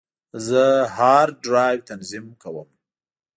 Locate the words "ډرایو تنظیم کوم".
1.45-2.69